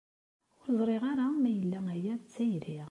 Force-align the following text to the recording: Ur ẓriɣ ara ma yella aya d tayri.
Ur 0.59 0.69
ẓriɣ 0.79 1.03
ara 1.11 1.25
ma 1.41 1.49
yella 1.57 1.79
aya 1.95 2.13
d 2.19 2.23
tayri. 2.33 2.79